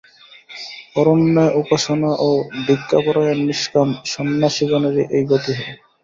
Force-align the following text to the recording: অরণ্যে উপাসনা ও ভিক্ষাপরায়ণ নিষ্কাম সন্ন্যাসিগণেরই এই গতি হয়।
অরণ্যে 0.95 1.45
উপাসনা 1.61 2.11
ও 2.19 2.29
ভিক্ষাপরায়ণ 2.65 3.39
নিষ্কাম 3.47 3.87
সন্ন্যাসিগণেরই 4.11 5.03
এই 5.17 5.23
গতি 5.29 5.51
হয়। 5.57 5.75